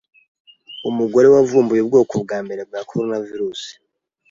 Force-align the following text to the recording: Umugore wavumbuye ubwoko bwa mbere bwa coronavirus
Umugore 0.89 1.27
wavumbuye 1.33 1.81
ubwoko 1.83 2.13
bwa 2.23 2.37
mbere 2.45 2.61
bwa 2.69 2.81
coronavirus 2.89 3.61